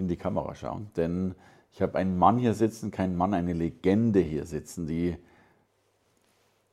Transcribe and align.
in 0.00 0.08
die 0.08 0.16
Kamera 0.16 0.54
schauen. 0.54 0.90
Denn 0.96 1.36
ich 1.72 1.80
habe 1.80 1.96
einen 1.96 2.18
Mann 2.18 2.38
hier 2.38 2.54
sitzen, 2.54 2.90
keinen 2.90 3.16
Mann, 3.16 3.34
eine 3.34 3.52
Legende 3.52 4.18
hier 4.18 4.44
sitzen, 4.44 4.86
die 4.86 5.16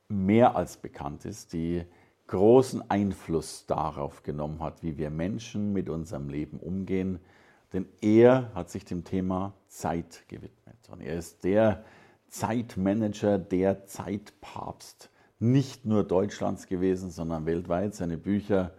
mehr 0.08 0.56
als 0.56 0.78
bekannt 0.78 1.24
ist, 1.24 1.52
die 1.52 1.84
großen 2.26 2.90
Einfluss 2.90 3.66
darauf 3.66 4.22
genommen 4.22 4.60
hat, 4.60 4.82
wie 4.82 4.98
wir 4.98 5.10
Menschen 5.10 5.72
mit 5.72 5.88
unserem 5.88 6.28
Leben 6.28 6.58
umgehen. 6.58 7.20
Denn 7.72 7.86
er 8.00 8.50
hat 8.54 8.70
sich 8.70 8.84
dem 8.84 9.04
Thema 9.04 9.52
Zeit 9.68 10.24
gewidmet. 10.28 10.76
Und 10.90 11.00
er 11.00 11.16
ist 11.16 11.44
der 11.44 11.84
Zeitmanager, 12.28 13.38
der 13.38 13.86
Zeitpapst, 13.86 15.10
nicht 15.38 15.84
nur 15.84 16.04
Deutschlands 16.04 16.66
gewesen, 16.66 17.10
sondern 17.10 17.46
weltweit. 17.46 17.94
Seine 17.94 18.18
Bücher 18.18 18.72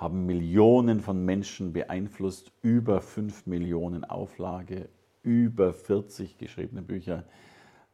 haben 0.00 0.24
Millionen 0.24 1.00
von 1.00 1.26
Menschen 1.26 1.74
beeinflusst, 1.74 2.52
über 2.62 3.02
5 3.02 3.46
Millionen 3.46 4.02
Auflage, 4.02 4.88
über 5.22 5.74
40 5.74 6.38
geschriebene 6.38 6.80
Bücher. 6.80 7.24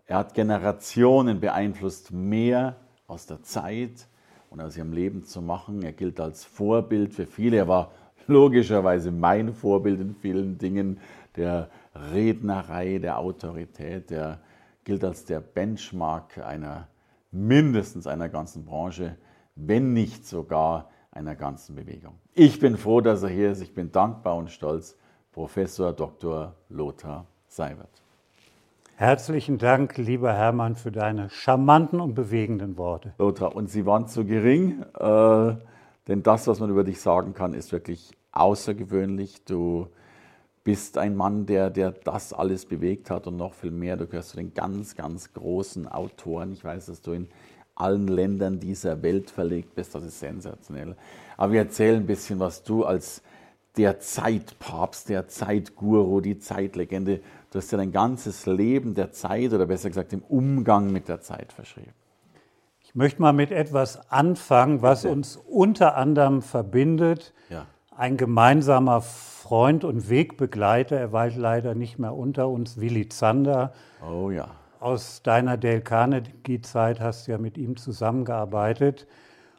Er 0.07 0.19
hat 0.19 0.35
Generationen 0.35 1.41
beeinflusst, 1.41 2.13
mehr 2.13 2.77
aus 3.09 3.27
der 3.27 3.43
Zeit 3.43 4.07
und 4.51 4.61
aus 4.61 4.77
ihrem 4.77 4.93
Leben 4.93 5.25
zu 5.25 5.43
machen. 5.43 5.83
Er 5.83 5.93
gilt 5.93 6.21
als 6.21 6.45
Vorbild 6.45 7.13
für 7.13 7.27
viele. 7.27 7.57
Er 7.57 7.67
war 7.67 7.91
logischerweise 8.29 9.11
mein 9.11 9.53
Vorbild 9.53 10.01
in 10.01 10.15
vielen 10.15 10.59
Dingen, 10.59 11.01
der 11.35 11.71
Rednerei, 12.13 12.99
der 12.99 13.19
Autorität. 13.19 14.13
Er 14.13 14.39
gilt 14.85 15.03
als 15.03 15.25
der 15.25 15.41
Benchmark 15.41 16.39
einer 16.39 16.87
mindestens 17.33 18.07
einer 18.07 18.29
ganzen 18.29 18.65
Branche, 18.65 19.17
wenn 19.57 19.93
nicht 19.93 20.25
sogar 20.25 20.89
einer 21.17 21.35
ganzen 21.35 21.75
Bewegung. 21.75 22.15
Ich 22.35 22.61
bin 22.61 22.77
froh, 22.77 23.01
dass 23.01 23.23
er 23.23 23.31
hier 23.31 23.51
ist. 23.51 23.63
Ich 23.63 23.75
bin 23.75 23.91
dankbar 23.91 24.37
und 24.37 24.51
stolz. 24.51 24.97
Professor 25.33 25.93
Dr. 25.93 26.55
Lothar 26.69 27.27
Seibert. 27.49 27.89
Herzlichen 28.97 29.59
Dank, 29.59 29.97
lieber 29.99 30.33
Hermann, 30.33 30.77
für 30.77 30.91
deine 30.91 31.29
charmanten 31.29 32.01
und 32.01 32.15
bewegenden 32.15 32.79
Worte. 32.79 33.13
Lothar, 33.19 33.55
und 33.55 33.69
sie 33.69 33.85
waren 33.85 34.07
zu 34.07 34.25
gering, 34.25 34.83
äh, 34.99 35.55
denn 36.09 36.23
das, 36.23 36.47
was 36.47 36.61
man 36.61 36.71
über 36.71 36.85
dich 36.85 37.01
sagen 37.01 37.35
kann, 37.35 37.53
ist 37.53 37.73
wirklich 37.73 38.13
außergewöhnlich. 38.33 39.45
Du 39.45 39.89
bist 40.65 40.97
ein 40.97 41.15
Mann, 41.15 41.45
der, 41.45 41.69
der 41.69 41.93
das 41.93 42.33
alles 42.33 42.65
bewegt 42.65 43.11
hat 43.11 43.27
und 43.27 43.37
noch 43.37 43.55
viel 43.55 43.71
mehr. 43.71 43.97
Du 43.97 44.07
gehörst 44.07 44.31
zu 44.31 44.37
den 44.39 44.55
ganz, 44.55 44.95
ganz 44.95 45.33
großen 45.35 45.87
Autoren. 45.89 46.53
Ich 46.53 46.65
weiß, 46.65 46.87
dass 46.87 47.03
du 47.03 47.13
in 47.13 47.29
allen 47.77 48.09
Ländern 48.09 48.59
dieser 48.59 49.03
Welt 49.03 49.31
verlegt 49.31 49.75
bist. 49.75 49.95
Das 49.95 50.03
ist 50.03 50.19
sensationell. 50.19 50.97
Aber 51.37 51.53
wir 51.53 51.61
erzählen 51.61 52.01
ein 52.01 52.07
bisschen, 52.07 52.41
was 52.41 52.65
du 52.65 52.85
als 52.85 53.23
der 53.77 54.01
Zeitpapst, 54.01 55.11
der 55.11 55.29
Zeitguru, 55.29 56.21
die 56.21 56.39
Zeitlegende, 56.39 57.21
du 57.51 57.59
hast 57.59 57.71
ja 57.71 57.79
dein 57.79 57.93
ganzes 57.93 58.47
Leben 58.47 58.95
der 58.95 59.13
Zeit 59.13 59.53
oder 59.53 59.67
besser 59.67 59.91
gesagt 59.91 60.13
dem 60.13 60.23
Umgang 60.23 60.91
mit 60.91 61.09
der 61.09 61.21
Zeit 61.21 61.53
verschrieben. 61.53 61.93
Ich 62.83 62.95
möchte 62.95 63.21
mal 63.21 63.35
mit 63.35 63.51
etwas 63.51 64.11
anfangen, 64.11 64.81
was 64.81 65.03
Bitte. 65.03 65.13
uns 65.13 65.37
unter 65.37 65.97
anderem 65.97 66.41
verbindet. 66.41 67.35
Ja. 67.51 67.67
Ein 67.95 68.17
gemeinsamer 68.17 69.03
Freund 69.03 69.85
und 69.85 70.09
Wegbegleiter, 70.09 70.97
er 70.97 71.13
weilt 71.13 71.37
leider 71.37 71.75
nicht 71.75 71.99
mehr 71.99 72.15
unter 72.15 72.49
uns, 72.49 72.81
Willi 72.81 73.09
Zander. 73.11 73.75
Oh 74.03 74.31
ja 74.31 74.49
aus 74.87 75.21
deiner 75.23 75.57
Dale 75.57 75.81
Carnegie-Zeit 75.81 77.01
hast 77.01 77.27
du 77.27 77.33
ja 77.33 77.39
mit 77.39 77.59
ihm 77.59 77.77
zusammengearbeitet. 77.77 79.09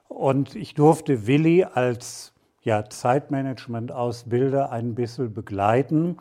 Und 0.08 0.56
ich 0.56 0.74
durfte 0.74 1.28
Willi 1.28 1.66
als 1.66 2.32
ja, 2.62 2.90
Zeitmanagement-Ausbilder 2.90 4.72
ein 4.72 4.96
bisschen 4.96 5.34
begleiten. 5.34 6.16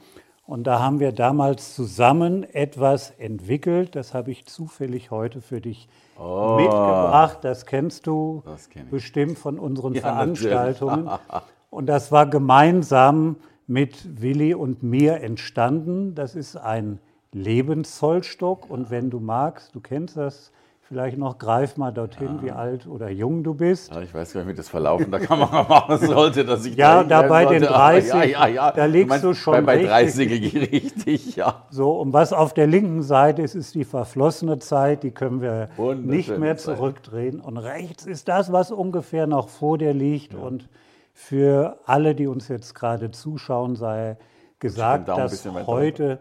Und 0.44 0.66
da 0.66 0.80
haben 0.80 0.98
wir 0.98 1.12
damals 1.12 1.76
zusammen 1.76 2.42
etwas 2.52 3.10
entwickelt. 3.12 3.94
Das 3.94 4.12
habe 4.12 4.32
ich 4.32 4.46
zufällig 4.46 5.12
heute 5.12 5.40
für 5.40 5.60
dich 5.60 5.88
oh. 6.18 6.56
mitgebracht. 6.56 7.38
Das 7.42 7.64
kennst 7.64 8.08
du 8.08 8.42
das 8.44 8.68
kenn 8.68 8.90
bestimmt 8.90 9.38
von 9.38 9.60
unseren 9.60 9.94
ja, 9.94 10.00
Veranstaltungen. 10.00 11.08
und 11.70 11.86
das 11.86 12.10
war 12.10 12.26
gemeinsam 12.26 13.36
mit 13.68 14.20
Willi 14.20 14.52
und 14.52 14.82
mir 14.82 15.20
entstanden. 15.20 16.16
Das 16.16 16.34
ist 16.34 16.56
ein 16.56 16.98
Lebenszollstock. 17.36 18.68
Und 18.70 18.90
wenn 18.90 19.10
du 19.10 19.20
magst, 19.20 19.74
du 19.74 19.80
kennst 19.80 20.16
das 20.16 20.50
vielleicht 20.88 21.18
noch, 21.18 21.38
greif 21.38 21.76
mal 21.76 21.90
dorthin, 21.90 22.36
ja. 22.36 22.42
wie 22.42 22.50
alt 22.52 22.86
oder 22.86 23.10
jung 23.10 23.42
du 23.42 23.54
bist. 23.54 23.92
Ja, 23.92 24.02
ich 24.02 24.14
weiß 24.14 24.32
gar 24.32 24.40
nicht, 24.42 24.50
wie 24.50 24.54
das 24.54 24.68
verlaufen 24.68 25.10
der 25.10 25.20
Kamera 25.20 25.64
machen 25.64 25.98
sollte, 26.06 26.44
dass 26.44 26.64
ich 26.64 26.76
Ja, 26.76 27.02
da, 27.02 27.22
bei 27.22 27.44
den 27.44 27.62
30, 27.62 28.08
ja, 28.12 28.24
ja, 28.24 28.46
ja. 28.46 28.70
da 28.70 28.84
liegst 28.84 29.06
du, 29.06 29.08
meinst, 29.08 29.24
du 29.24 29.34
schon 29.34 29.54
bei, 29.66 29.78
bei 29.78 29.84
30 29.84 30.54
richtig, 30.72 31.36
ja. 31.36 31.64
So, 31.70 32.00
und 32.00 32.12
was 32.12 32.32
auf 32.32 32.54
der 32.54 32.68
linken 32.68 33.02
Seite 33.02 33.42
ist, 33.42 33.56
ist 33.56 33.74
die 33.74 33.84
verflossene 33.84 34.60
Zeit, 34.60 35.02
die 35.02 35.10
können 35.10 35.40
wir 35.40 35.70
nicht 35.96 36.38
mehr 36.38 36.56
zurückdrehen. 36.56 37.40
Und 37.40 37.58
rechts 37.58 38.06
ist 38.06 38.28
das, 38.28 38.52
was 38.52 38.70
ungefähr 38.70 39.26
noch 39.26 39.48
vor 39.48 39.78
dir 39.78 39.92
liegt. 39.92 40.34
Und 40.34 40.68
für 41.12 41.80
alle, 41.84 42.14
die 42.14 42.28
uns 42.28 42.46
jetzt 42.46 42.74
gerade 42.74 43.10
zuschauen, 43.10 43.74
sei 43.74 44.16
gesagt, 44.60 45.08
dass 45.08 45.44
heute 45.66 46.20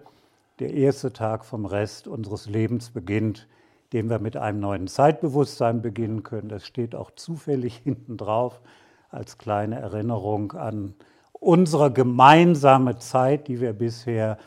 der 0.59 0.73
erste 0.73 1.11
Tag 1.13 1.45
vom 1.45 1.65
Rest 1.65 2.07
unseres 2.07 2.47
Lebens 2.47 2.91
beginnt, 2.91 3.47
den 3.93 4.09
wir 4.09 4.19
mit 4.19 4.37
einem 4.37 4.59
neuen 4.59 4.87
Zeitbewusstsein 4.87 5.81
beginnen 5.81 6.23
können. 6.23 6.49
Das 6.49 6.65
steht 6.65 6.95
auch 6.95 7.11
zufällig 7.11 7.77
hinten 7.83 8.17
drauf 8.17 8.61
als 9.09 9.37
kleine 9.37 9.79
Erinnerung 9.79 10.53
an 10.53 10.95
unsere 11.33 11.91
gemeinsame 11.91 12.97
Zeit, 12.97 13.47
die 13.47 13.61
wir 13.61 13.73
bisher 13.73 14.37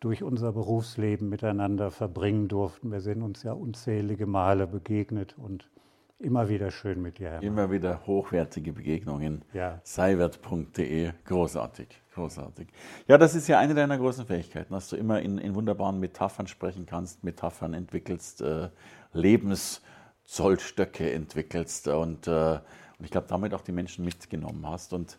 durch 0.00 0.22
unser 0.22 0.52
Berufsleben 0.52 1.28
miteinander 1.28 1.90
verbringen 1.90 2.48
durften. 2.48 2.92
Wir 2.92 3.00
sind 3.00 3.22
uns 3.22 3.42
ja 3.42 3.52
unzählige 3.52 4.26
Male 4.26 4.66
begegnet 4.66 5.36
und 5.38 5.70
immer 6.18 6.48
wieder 6.48 6.70
schön 6.70 7.00
mit 7.00 7.18
dir. 7.18 7.30
Hermann. 7.30 7.46
Immer 7.46 7.70
wieder 7.70 8.06
hochwertige 8.06 8.72
Begegnungen. 8.72 9.42
Ja. 9.52 9.80
Seiwert.de, 9.84 11.12
großartig. 11.24 11.88
Großartig. 12.16 12.68
Ja, 13.08 13.18
das 13.18 13.34
ist 13.34 13.46
ja 13.46 13.58
eine 13.58 13.74
deiner 13.74 13.98
großen 13.98 14.24
Fähigkeiten, 14.24 14.72
dass 14.72 14.88
du 14.88 14.96
immer 14.96 15.20
in, 15.20 15.36
in 15.36 15.54
wunderbaren 15.54 16.00
Metaphern 16.00 16.46
sprechen 16.46 16.86
kannst, 16.86 17.22
Metaphern 17.22 17.74
entwickelst, 17.74 18.40
äh, 18.40 18.70
Lebenszollstöcke 19.12 21.12
entwickelst 21.12 21.88
und, 21.88 22.26
äh, 22.26 22.58
und 22.98 23.04
ich 23.04 23.10
glaube, 23.10 23.26
damit 23.28 23.52
auch 23.52 23.60
die 23.60 23.72
Menschen 23.72 24.06
mitgenommen 24.06 24.66
hast 24.66 24.94
und, 24.94 25.18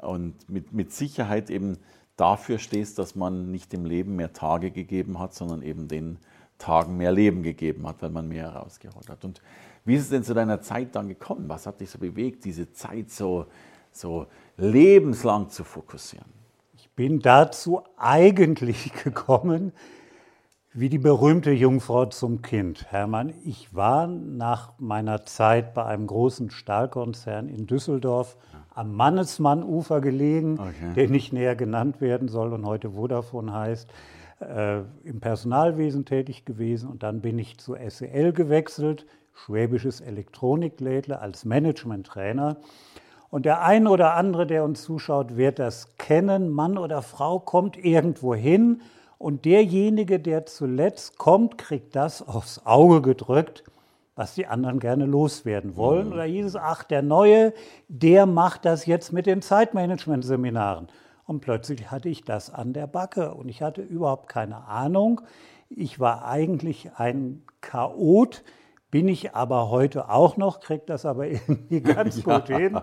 und 0.00 0.48
mit, 0.48 0.72
mit 0.72 0.94
Sicherheit 0.94 1.50
eben 1.50 1.76
dafür 2.16 2.58
stehst, 2.58 2.98
dass 2.98 3.14
man 3.14 3.50
nicht 3.50 3.74
dem 3.74 3.84
Leben 3.84 4.16
mehr 4.16 4.32
Tage 4.32 4.70
gegeben 4.70 5.18
hat, 5.18 5.34
sondern 5.34 5.60
eben 5.60 5.88
den 5.88 6.16
Tagen 6.56 6.96
mehr 6.96 7.12
Leben 7.12 7.42
gegeben 7.42 7.86
hat, 7.86 8.00
weil 8.00 8.10
man 8.10 8.28
mehr 8.28 8.54
herausgeholt 8.54 9.10
hat. 9.10 9.26
Und 9.26 9.42
wie 9.84 9.94
ist 9.94 10.04
es 10.04 10.08
denn 10.08 10.24
zu 10.24 10.32
deiner 10.32 10.62
Zeit 10.62 10.96
dann 10.96 11.08
gekommen? 11.08 11.50
Was 11.50 11.66
hat 11.66 11.82
dich 11.82 11.90
so 11.90 11.98
bewegt, 11.98 12.46
diese 12.46 12.72
Zeit 12.72 13.10
so 13.10 13.44
so 13.92 14.26
lebenslang 14.56 15.48
zu 15.48 15.64
fokussieren? 15.64 16.28
Ich 16.74 16.90
bin 16.90 17.20
dazu 17.20 17.82
eigentlich 17.96 18.92
gekommen, 19.04 19.72
wie 20.72 20.88
die 20.88 20.98
berühmte 20.98 21.50
Jungfrau 21.50 22.06
zum 22.06 22.42
Kind. 22.42 22.92
Hermann, 22.92 23.32
ich 23.44 23.74
war 23.74 24.06
nach 24.06 24.72
meiner 24.78 25.24
Zeit 25.24 25.74
bei 25.74 25.84
einem 25.84 26.06
großen 26.06 26.50
Stahlkonzern 26.50 27.48
in 27.48 27.66
Düsseldorf 27.66 28.36
am 28.72 28.94
Mannesmann-Ufer 28.94 30.00
gelegen, 30.00 30.60
okay. 30.60 30.94
der 30.94 31.08
nicht 31.08 31.32
näher 31.32 31.56
genannt 31.56 32.00
werden 32.00 32.28
soll 32.28 32.52
und 32.52 32.64
heute 32.64 32.90
Vodafone 32.90 33.52
heißt, 33.52 33.90
äh, 34.40 34.80
im 35.04 35.20
Personalwesen 35.20 36.04
tätig 36.04 36.44
gewesen. 36.44 36.88
Und 36.88 37.02
dann 37.02 37.20
bin 37.20 37.38
ich 37.38 37.58
zu 37.58 37.76
SEL 37.88 38.32
gewechselt, 38.32 39.06
Schwäbisches 39.34 40.00
Elektroniklädle, 40.00 41.20
als 41.20 41.44
Management-Trainer. 41.44 42.58
Und 43.30 43.46
der 43.46 43.62
eine 43.62 43.88
oder 43.90 44.14
andere, 44.14 44.46
der 44.46 44.64
uns 44.64 44.82
zuschaut, 44.82 45.36
wird 45.36 45.58
das 45.58 45.96
kennen. 45.96 46.50
Mann 46.50 46.76
oder 46.76 47.00
Frau 47.00 47.38
kommt 47.38 47.76
irgendwo 47.76 48.34
hin 48.34 48.82
und 49.18 49.44
derjenige, 49.44 50.18
der 50.18 50.46
zuletzt 50.46 51.16
kommt, 51.16 51.56
kriegt 51.56 51.94
das 51.94 52.26
aufs 52.26 52.66
Auge 52.66 53.02
gedrückt, 53.02 53.62
was 54.16 54.34
die 54.34 54.46
anderen 54.46 54.80
gerne 54.80 55.06
loswerden 55.06 55.76
wollen. 55.76 56.08
Mhm. 56.08 56.12
Oder 56.14 56.24
hieß 56.24 56.46
es, 56.46 56.56
ach, 56.56 56.82
der 56.82 57.02
Neue, 57.02 57.52
der 57.88 58.26
macht 58.26 58.64
das 58.64 58.86
jetzt 58.86 59.12
mit 59.12 59.26
den 59.26 59.42
Zeitmanagement-Seminaren. 59.42 60.88
Und 61.24 61.40
plötzlich 61.40 61.90
hatte 61.92 62.08
ich 62.08 62.24
das 62.24 62.52
an 62.52 62.72
der 62.72 62.88
Backe 62.88 63.34
und 63.34 63.48
ich 63.48 63.62
hatte 63.62 63.82
überhaupt 63.82 64.28
keine 64.28 64.66
Ahnung. 64.66 65.20
Ich 65.68 66.00
war 66.00 66.24
eigentlich 66.24 66.90
ein 66.96 67.44
Chaot, 67.60 68.42
bin 68.90 69.06
ich 69.06 69.36
aber 69.36 69.70
heute 69.70 70.08
auch 70.08 70.36
noch, 70.36 70.58
kriege 70.58 70.82
das 70.86 71.06
aber 71.06 71.26
irgendwie 71.28 71.80
ganz 71.80 72.16
ja. 72.24 72.38
gut 72.38 72.48
hin. 72.48 72.80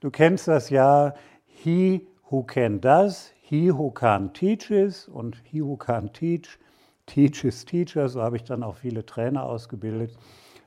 Du 0.00 0.10
kennst 0.10 0.48
das 0.48 0.70
ja, 0.70 1.12
he 1.44 2.06
who 2.30 2.42
can 2.42 2.80
does, 2.80 3.34
he 3.42 3.70
who 3.70 3.90
can 3.90 4.32
teaches 4.32 5.06
und 5.06 5.36
he 5.44 5.62
who 5.62 5.76
can 5.76 6.10
teach, 6.12 6.58
teaches 7.04 7.66
teacher. 7.66 8.08
So 8.08 8.22
habe 8.22 8.36
ich 8.36 8.44
dann 8.44 8.62
auch 8.62 8.76
viele 8.76 9.04
Trainer 9.04 9.44
ausgebildet. 9.44 10.16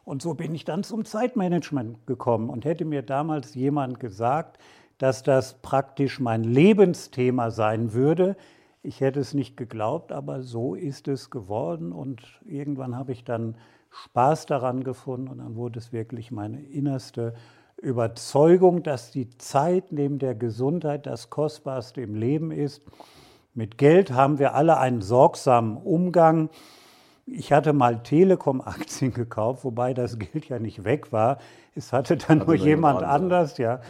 Und 0.05 0.21
so 0.21 0.35
bin 0.35 0.53
ich 0.53 0.65
dann 0.65 0.83
zum 0.83 1.03
Zeitmanagement 1.03 2.05
gekommen 2.05 2.51
und 2.51 2.63
hätte 2.63 2.85
mir 2.85 3.01
damals 3.01 3.55
jemand 3.55 3.99
gesagt, 3.99 4.59
dass 4.99 5.23
das 5.23 5.55
praktisch 5.61 6.19
mein 6.19 6.43
Lebensthema 6.43 7.49
sein 7.49 7.93
würde. 7.93 8.35
Ich 8.83 9.01
hätte 9.01 9.19
es 9.19 9.33
nicht 9.33 9.57
geglaubt, 9.57 10.11
aber 10.11 10.43
so 10.43 10.75
ist 10.75 11.07
es 11.07 11.31
geworden 11.31 11.91
und 11.91 12.21
irgendwann 12.45 12.95
habe 12.95 13.13
ich 13.13 13.23
dann 13.23 13.55
Spaß 13.89 14.45
daran 14.45 14.83
gefunden 14.83 15.27
und 15.29 15.39
dann 15.39 15.55
wurde 15.55 15.79
es 15.79 15.91
wirklich 15.91 16.29
meine 16.29 16.61
innerste 16.61 17.33
Überzeugung, 17.83 18.81
dass 18.81 19.11
die 19.11 19.29
Zeit 19.37 19.91
neben 19.91 20.17
der 20.17 20.35
Gesundheit 20.35 21.05
das 21.05 21.29
Kostbarste 21.29 22.01
im 22.01 22.15
Leben 22.15 22.51
ist. 22.51 22.81
Mit 23.53 23.77
Geld 23.77 24.11
haben 24.11 24.39
wir 24.39 24.55
alle 24.55 24.77
einen 24.77 25.01
sorgsamen 25.01 25.77
Umgang. 25.77 26.49
Ich 27.25 27.51
hatte 27.51 27.73
mal 27.73 28.01
Telekom-Aktien 28.01 29.13
gekauft, 29.13 29.63
wobei 29.63 29.93
das 29.93 30.17
Geld 30.17 30.49
ja 30.49 30.59
nicht 30.59 30.85
weg 30.85 31.11
war. 31.11 31.37
Es 31.75 31.93
hatte 31.93 32.17
dann 32.17 32.39
also 32.39 32.53
nur 32.53 32.55
jemand 32.55 33.03
anders, 33.03 33.57
ja. 33.57 33.81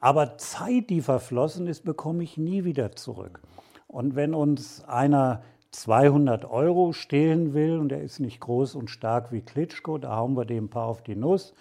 Aber 0.00 0.38
Zeit, 0.38 0.90
die 0.90 1.00
verflossen 1.00 1.66
ist, 1.66 1.84
bekomme 1.84 2.22
ich 2.22 2.36
nie 2.36 2.64
wieder 2.64 2.92
zurück. 2.92 3.40
Und 3.86 4.16
wenn 4.16 4.34
uns 4.34 4.84
einer 4.84 5.42
200 5.72 6.44
Euro 6.44 6.92
stehlen 6.92 7.54
will 7.54 7.78
und 7.78 7.90
er 7.90 8.02
ist 8.02 8.20
nicht 8.20 8.40
groß 8.40 8.74
und 8.74 8.90
stark 8.90 9.32
wie 9.32 9.40
Klitschko, 9.40 9.98
da 9.98 10.16
hauen 10.16 10.36
wir 10.36 10.44
dem 10.44 10.64
ein 10.64 10.70
paar 10.70 10.86
auf 10.86 11.02
die 11.02 11.16
Nuss. 11.16 11.54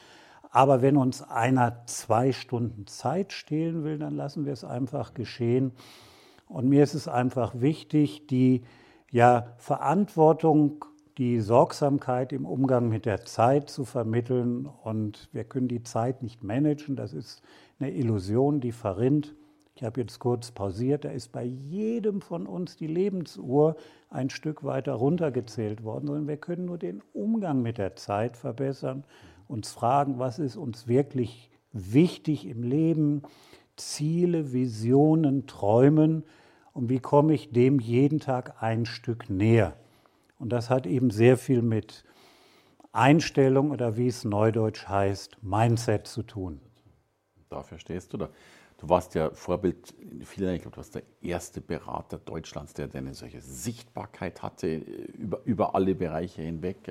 Aber 0.49 0.81
wenn 0.81 0.97
uns 0.97 1.21
einer 1.21 1.85
zwei 1.85 2.31
Stunden 2.31 2.87
Zeit 2.87 3.33
stehlen 3.33 3.83
will, 3.83 3.99
dann 3.99 4.15
lassen 4.15 4.45
wir 4.45 4.53
es 4.53 4.63
einfach 4.63 5.13
geschehen. 5.13 5.73
Und 6.47 6.67
mir 6.67 6.83
ist 6.83 6.95
es 6.95 7.07
einfach 7.07 7.61
wichtig, 7.61 8.25
die 8.27 8.63
ja, 9.11 9.53
Verantwortung, 9.57 10.85
die 11.19 11.39
Sorgsamkeit 11.39 12.31
im 12.33 12.45
Umgang 12.45 12.89
mit 12.89 13.05
der 13.05 13.25
Zeit 13.25 13.69
zu 13.69 13.85
vermitteln. 13.85 14.65
Und 14.65 15.29
wir 15.31 15.43
können 15.43 15.67
die 15.67 15.83
Zeit 15.83 16.23
nicht 16.23 16.43
managen. 16.43 16.95
Das 16.95 17.13
ist 17.13 17.43
eine 17.79 17.91
Illusion, 17.91 18.59
die 18.59 18.71
verrinnt. 18.71 19.35
Ich 19.75 19.83
habe 19.85 20.01
jetzt 20.01 20.19
kurz 20.19 20.51
pausiert, 20.51 21.05
da 21.05 21.09
ist 21.09 21.31
bei 21.31 21.43
jedem 21.45 22.19
von 22.19 22.47
uns 22.47 22.75
die 22.75 22.87
Lebensuhr 22.87 23.77
ein 24.09 24.29
Stück 24.29 24.65
weiter 24.65 24.91
runtergezählt 24.91 25.85
worden, 25.85 26.07
sondern 26.07 26.27
wir 26.27 26.35
können 26.35 26.65
nur 26.65 26.77
den 26.77 27.01
Umgang 27.13 27.61
mit 27.61 27.77
der 27.77 27.95
Zeit 27.95 28.35
verbessern, 28.35 29.05
uns 29.49 29.71
fragen, 29.71 30.19
was 30.19 30.39
ist 30.39 30.55
uns 30.55 30.87
wirklich 30.87 31.51
wichtig 31.73 32.47
im 32.47 32.63
Leben, 32.63 33.23
Ziele, 33.75 34.53
Visionen, 34.53 35.47
Träumen 35.47 36.23
und 36.73 36.89
wie 36.89 36.99
komme 36.99 37.33
ich 37.33 37.51
dem 37.51 37.79
jeden 37.79 38.19
Tag 38.19 38.63
ein 38.63 38.85
Stück 38.85 39.29
näher. 39.29 39.75
Und 40.37 40.49
das 40.49 40.69
hat 40.69 40.87
eben 40.87 41.11
sehr 41.11 41.37
viel 41.37 41.61
mit 41.61 42.05
Einstellung 42.93 43.71
oder 43.71 43.97
wie 43.97 44.07
es 44.07 44.23
neudeutsch 44.23 44.87
heißt, 44.87 45.43
Mindset 45.43 46.07
zu 46.07 46.23
tun 46.23 46.61
dafür 47.49 47.79
stehst 47.79 48.13
du 48.13 48.17
da. 48.17 48.29
Du 48.77 48.87
warst 48.87 49.13
ja 49.13 49.29
Vorbild 49.31 49.91
in 49.99 50.23
vielen, 50.23 50.55
ich 50.55 50.61
glaube, 50.61 50.75
du 50.75 50.77
warst 50.77 50.95
der 50.95 51.03
erste 51.21 51.59
Berater 51.59 52.17
Deutschlands, 52.17 52.73
der, 52.73 52.89
eine 52.93 53.13
solche 53.13 53.41
Sichtbarkeit 53.41 54.41
hatte 54.41 54.73
über, 54.77 55.41
über 55.43 55.75
alle 55.75 55.95
Bereiche 55.95 56.41
hinweg. 56.41 56.87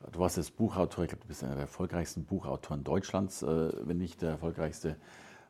Äh, 0.00 0.10
du 0.12 0.20
warst 0.20 0.36
jetzt 0.36 0.56
Buchautor, 0.56 1.04
ich 1.04 1.10
glaube, 1.10 1.22
du 1.22 1.28
bist 1.28 1.44
einer 1.44 1.54
der 1.54 1.62
erfolgreichsten 1.62 2.24
Buchautoren 2.24 2.84
Deutschlands, 2.84 3.42
äh, 3.42 3.72
wenn 3.82 3.98
nicht 3.98 4.22
der 4.22 4.30
erfolgreichste. 4.30 4.96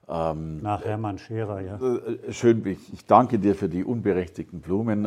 Ähm, 0.09 0.59
Nach 0.59 0.85
Hermann 0.85 1.19
Scherer, 1.19 1.61
ja. 1.61 1.79
Äh, 1.79 2.33
schön, 2.33 2.65
ich 2.67 3.07
danke 3.07 3.39
dir 3.39 3.55
für 3.55 3.69
die 3.69 3.85
unberechtigten 3.85 4.61
Blumen. 4.61 5.07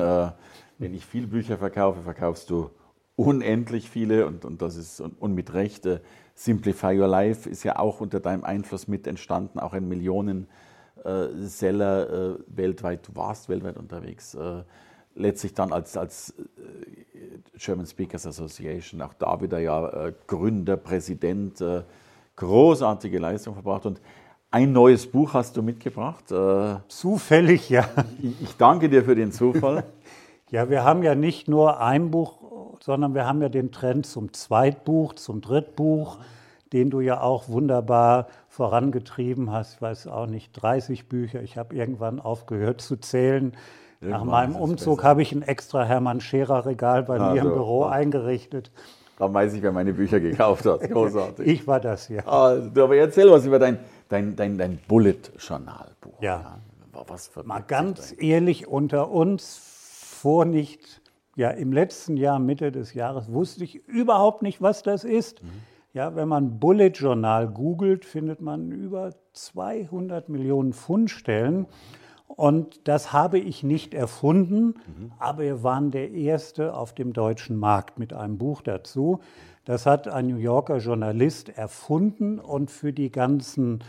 Wenn 0.79 0.93
ich 0.93 1.05
viel 1.05 1.27
Bücher 1.27 1.57
verkaufe, 1.57 2.01
verkaufst 2.01 2.49
du 2.49 2.69
unendlich 3.15 3.89
viele 3.89 4.25
und, 4.25 4.43
und 4.43 4.61
das 4.61 4.75
ist 4.75 4.99
und, 4.99 5.21
und 5.21 5.35
mit 5.35 5.53
Recht. 5.53 5.87
Simplify 6.33 6.99
Your 6.99 7.07
Life 7.07 7.49
ist 7.49 7.63
ja 7.63 7.77
auch 7.77 8.01
unter 8.01 8.19
deinem 8.19 8.43
Einfluss 8.43 8.87
mit 8.87 9.05
entstanden, 9.05 9.59
auch 9.59 9.73
ein 9.73 9.87
Millionenseller 9.87 12.09
äh, 12.09 12.39
weltweit. 12.47 13.07
Du 13.07 13.15
warst 13.15 13.49
weltweit 13.49 13.77
unterwegs. 13.77 14.35
Letztlich 15.15 15.53
dann 15.53 15.71
als, 15.71 15.95
als 15.95 16.33
äh, 16.39 17.37
German 17.57 17.85
Speakers 17.85 18.25
Association, 18.25 19.01
auch 19.01 19.13
da 19.13 19.41
wieder 19.41 19.59
ja 19.59 20.07
äh, 20.07 20.13
Gründer, 20.27 20.77
Präsident, 20.77 21.61
äh, 21.61 21.83
großartige 22.35 23.19
Leistung 23.19 23.53
verbracht 23.53 23.85
und 23.85 24.01
ein 24.49 24.71
neues 24.71 25.07
Buch 25.07 25.33
hast 25.33 25.57
du 25.57 25.63
mitgebracht. 25.63 26.25
Zufällig, 26.87 27.71
ja. 27.71 27.89
Ich, 28.21 28.39
ich 28.39 28.57
danke 28.57 28.87
dir 28.87 29.03
für 29.03 29.15
den 29.15 29.31
Zufall. 29.31 29.83
ja, 30.51 30.69
wir 30.69 30.83
haben 30.83 31.01
ja 31.01 31.15
nicht 31.15 31.47
nur 31.47 31.79
ein 31.79 32.11
Buch 32.11 32.43
sondern 32.83 33.15
wir 33.15 33.25
haben 33.25 33.41
ja 33.41 33.47
den 33.47 33.71
Trend 33.71 34.05
zum 34.05 34.33
Zweitbuch, 34.33 35.13
zum 35.13 35.39
Drittbuch, 35.39 36.17
den 36.73 36.89
du 36.89 36.99
ja 36.99 37.21
auch 37.21 37.47
wunderbar 37.47 38.27
vorangetrieben 38.49 39.53
hast. 39.53 39.75
Ich 39.75 39.81
weiß 39.81 40.07
auch 40.07 40.27
nicht, 40.27 40.51
30 40.51 41.07
Bücher. 41.07 41.41
Ich 41.41 41.57
habe 41.57 41.73
irgendwann 41.73 42.19
aufgehört 42.19 42.81
zu 42.81 42.97
zählen. 42.97 43.53
Irgendwann 44.03 44.25
Nach 44.25 44.31
meinem 44.31 44.55
Umzug 44.55 45.03
habe 45.03 45.21
ich 45.21 45.31
ein 45.31 45.41
extra 45.41 45.83
Hermann 45.83 46.21
Scherer 46.21 46.65
Regal 46.65 47.03
bei 47.03 47.19
ah, 47.19 47.33
mir 47.33 47.41
so. 47.41 47.47
im 47.47 47.53
Büro 47.53 47.85
eingerichtet. 47.85 48.71
Da 49.17 49.33
weiß 49.33 49.53
ich, 49.53 49.61
wer 49.61 49.71
meine 49.71 49.93
Bücher 49.93 50.19
gekauft 50.19 50.65
hat. 50.65 50.81
Großartig. 50.89 51.47
Ich 51.47 51.67
war 51.67 51.79
das, 51.79 52.09
ja. 52.09 52.25
Ah, 52.25 52.57
aber 52.75 52.95
erzähl 52.95 53.29
was 53.31 53.45
über 53.45 53.59
dein, 53.59 53.79
dein, 54.09 54.35
dein, 54.35 54.57
dein 54.57 54.79
Bullet-Journal-Buch. 54.87 56.21
Ja. 56.21 56.41
ja. 56.41 56.59
Was 57.07 57.31
Mal 57.43 57.61
ganz 57.61 58.13
ehrlich 58.17 58.67
unter 58.67 59.09
uns, 59.09 59.57
vor 60.23 60.45
nicht 60.45 61.01
ja, 61.35 61.49
im 61.49 61.73
letzten 61.73 62.17
Jahr, 62.17 62.39
Mitte 62.39 62.71
des 62.71 62.93
Jahres, 62.93 63.31
wusste 63.31 63.63
ich 63.63 63.75
überhaupt 63.87 64.41
nicht, 64.41 64.61
was 64.61 64.83
das 64.83 65.03
ist. 65.03 65.43
Mhm. 65.43 65.49
Ja, 65.93 66.15
wenn 66.15 66.27
man 66.27 66.59
Bullet 66.59 66.89
Journal 66.89 67.47
googelt, 67.47 68.05
findet 68.05 68.41
man 68.41 68.71
über 68.71 69.11
200 69.33 70.29
Millionen 70.29 70.73
Fundstellen. 70.73 71.67
Und 72.27 72.87
das 72.87 73.13
habe 73.13 73.37
ich 73.37 73.63
nicht 73.63 73.93
erfunden, 73.93 74.75
mhm. 74.87 75.11
aber 75.19 75.43
wir 75.43 75.63
waren 75.63 75.91
der 75.91 76.11
Erste 76.11 76.73
auf 76.73 76.93
dem 76.93 77.13
deutschen 77.13 77.57
Markt 77.57 77.99
mit 77.99 78.13
einem 78.13 78.37
Buch 78.37 78.61
dazu. 78.61 79.19
Das 79.65 79.85
hat 79.85 80.07
ein 80.07 80.27
New 80.27 80.37
Yorker 80.37 80.77
Journalist 80.77 81.49
erfunden 81.49 82.39
und 82.39 82.71
für 82.71 82.91
die 82.91 83.11
ganzen 83.11 83.83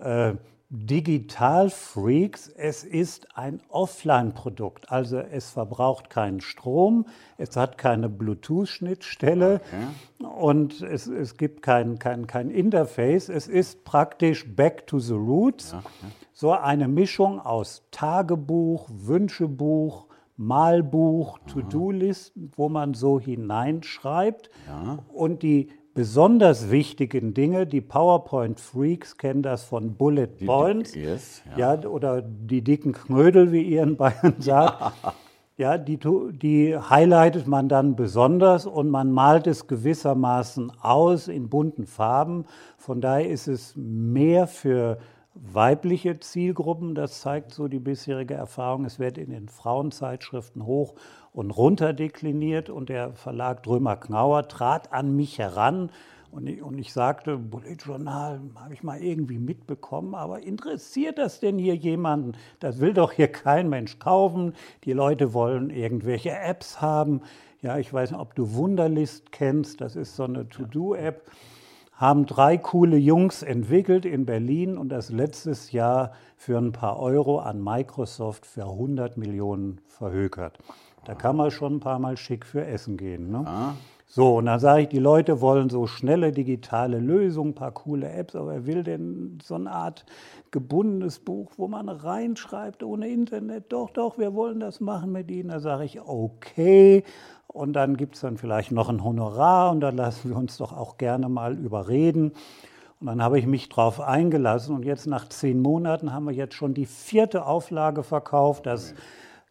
äh, 0.00 0.34
Digital-Freaks, 0.70 2.48
es 2.48 2.84
ist 2.84 3.34
ein 3.34 3.62
Offline-Produkt. 3.70 4.92
Also 4.92 5.16
es 5.18 5.48
verbraucht 5.48 6.10
keinen 6.10 6.42
Strom, 6.42 7.06
es 7.38 7.56
hat 7.56 7.78
keine 7.78 8.10
Bluetooth-Schnittstelle 8.10 9.62
okay. 9.64 10.26
und 10.26 10.82
es, 10.82 11.06
es 11.06 11.38
gibt 11.38 11.62
kein, 11.62 11.98
kein, 11.98 12.26
kein 12.26 12.50
Interface. 12.50 13.30
Es 13.30 13.48
ist 13.48 13.84
praktisch 13.84 14.54
back 14.54 14.86
to 14.86 14.98
the 14.98 15.14
roots. 15.14 15.72
Okay. 15.72 16.12
So 16.34 16.52
eine 16.52 16.86
Mischung 16.86 17.40
aus 17.40 17.84
Tagebuch, 17.90 18.90
Wünschebuch, 18.92 20.06
Malbuch, 20.36 21.38
To-Do-Listen, 21.46 22.52
wo 22.54 22.68
man 22.68 22.92
so 22.92 23.18
hineinschreibt. 23.18 24.50
Ja. 24.68 24.98
Und 25.12 25.42
die 25.42 25.70
besonders 25.98 26.70
wichtigen 26.70 27.34
Dinge. 27.34 27.66
Die 27.66 27.80
PowerPoint-Freaks 27.80 29.16
kennen 29.16 29.42
das 29.42 29.64
von 29.64 29.96
Bullet 29.96 30.28
Points. 30.46 30.92
Die, 30.92 31.00
yes, 31.00 31.42
ja. 31.56 31.74
ja. 31.74 31.88
oder 31.88 32.22
die 32.22 32.62
dicken 32.62 32.92
Knödel, 32.92 33.50
wie 33.50 33.62
ihr 33.62 33.82
in 33.82 33.96
Bayern 33.96 34.36
sagt. 34.38 34.80
Ja. 34.80 35.14
Ja, 35.56 35.76
die, 35.76 35.98
die 36.40 36.78
highlightet 36.78 37.48
man 37.48 37.68
dann 37.68 37.96
besonders 37.96 38.64
und 38.64 38.90
man 38.90 39.10
malt 39.10 39.48
es 39.48 39.66
gewissermaßen 39.66 40.70
aus 40.80 41.26
in 41.26 41.48
bunten 41.48 41.88
Farben. 41.88 42.44
Von 42.76 43.00
daher 43.00 43.28
ist 43.28 43.48
es 43.48 43.74
mehr 43.74 44.46
für 44.46 44.98
weibliche 45.40 46.20
Zielgruppen. 46.20 46.94
Das 46.94 47.20
zeigt 47.20 47.52
so 47.52 47.68
die 47.68 47.78
bisherige 47.78 48.34
Erfahrung. 48.34 48.84
Es 48.84 48.98
wird 48.98 49.18
in 49.18 49.30
den 49.30 49.48
Frauenzeitschriften 49.48 50.66
hoch 50.66 50.94
und 51.32 51.50
runter 51.50 51.92
dekliniert 51.92 52.70
und 52.70 52.88
der 52.88 53.12
Verlag 53.12 53.62
Drömer 53.62 53.96
Knauer 53.96 54.48
trat 54.48 54.92
an 54.92 55.14
mich 55.14 55.38
heran 55.38 55.90
und 56.30 56.46
ich, 56.46 56.62
und 56.62 56.78
ich 56.78 56.92
sagte, 56.92 57.38
Bullet 57.38 57.76
Journal 57.84 58.40
habe 58.56 58.74
ich 58.74 58.82
mal 58.82 59.02
irgendwie 59.02 59.38
mitbekommen, 59.38 60.14
aber 60.14 60.42
interessiert 60.42 61.18
das 61.18 61.40
denn 61.40 61.58
hier 61.58 61.74
jemanden? 61.74 62.32
Das 62.60 62.80
will 62.80 62.92
doch 62.92 63.12
hier 63.12 63.28
kein 63.28 63.68
Mensch 63.68 63.98
kaufen. 63.98 64.54
Die 64.84 64.92
Leute 64.92 65.32
wollen 65.32 65.70
irgendwelche 65.70 66.30
Apps 66.30 66.80
haben. 66.80 67.22
Ja, 67.62 67.78
ich 67.78 67.92
weiß 67.92 68.10
nicht, 68.10 68.20
ob 68.20 68.34
du 68.34 68.52
Wunderlist 68.52 69.32
kennst. 69.32 69.80
Das 69.80 69.96
ist 69.96 70.16
so 70.16 70.24
eine 70.24 70.48
To-Do-App 70.48 71.22
haben 71.98 72.26
drei 72.26 72.56
coole 72.56 72.96
Jungs 72.96 73.42
entwickelt 73.42 74.06
in 74.06 74.24
Berlin 74.24 74.78
und 74.78 74.88
das 74.88 75.10
letztes 75.10 75.72
Jahr 75.72 76.12
für 76.36 76.56
ein 76.56 76.70
paar 76.70 77.00
Euro 77.00 77.40
an 77.40 77.62
Microsoft 77.62 78.46
für 78.46 78.62
100 78.62 79.16
Millionen 79.16 79.80
verhökert. 79.88 80.58
Da 81.04 81.14
kann 81.16 81.36
man 81.36 81.50
schon 81.50 81.76
ein 81.76 81.80
paar 81.80 81.98
Mal 81.98 82.16
schick 82.16 82.46
für 82.46 82.64
Essen 82.64 82.96
gehen. 82.96 83.30
Ne? 83.32 83.42
Ah. 83.44 83.74
So, 84.10 84.38
und 84.38 84.46
dann 84.46 84.58
sage 84.58 84.82
ich, 84.82 84.88
die 84.88 84.98
Leute 84.98 85.42
wollen 85.42 85.68
so 85.68 85.86
schnelle 85.86 86.32
digitale 86.32 86.98
Lösungen, 86.98 87.50
ein 87.50 87.54
paar 87.54 87.72
coole 87.72 88.10
Apps, 88.10 88.34
aber 88.34 88.52
wer 88.52 88.66
will 88.66 88.82
denn 88.82 89.38
so 89.42 89.54
eine 89.54 89.70
Art 89.70 90.06
gebundenes 90.50 91.18
Buch, 91.18 91.52
wo 91.58 91.68
man 91.68 91.90
reinschreibt 91.90 92.82
ohne 92.82 93.06
Internet? 93.08 93.70
Doch, 93.70 93.90
doch, 93.90 94.16
wir 94.16 94.34
wollen 94.34 94.60
das 94.60 94.80
machen 94.80 95.12
mit 95.12 95.30
Ihnen. 95.30 95.50
Da 95.50 95.60
sage 95.60 95.84
ich, 95.84 96.00
okay, 96.00 97.04
und 97.48 97.74
dann 97.74 97.98
gibt 97.98 98.14
es 98.14 98.22
dann 98.22 98.38
vielleicht 98.38 98.72
noch 98.72 98.88
ein 98.88 99.04
Honorar 99.04 99.72
und 99.72 99.80
da 99.80 99.90
lassen 99.90 100.30
wir 100.30 100.38
uns 100.38 100.56
doch 100.56 100.72
auch 100.72 100.96
gerne 100.96 101.28
mal 101.28 101.58
überreden. 101.58 102.32
Und 103.00 103.08
dann 103.08 103.22
habe 103.22 103.38
ich 103.38 103.46
mich 103.46 103.68
drauf 103.68 104.00
eingelassen 104.00 104.74
und 104.74 104.86
jetzt 104.86 105.06
nach 105.06 105.28
zehn 105.28 105.60
Monaten 105.60 106.14
haben 106.14 106.24
wir 106.24 106.34
jetzt 106.34 106.54
schon 106.54 106.72
die 106.72 106.86
vierte 106.86 107.44
Auflage 107.44 108.02
verkauft. 108.02 108.64
Das 108.64 108.92
okay. 108.92 109.00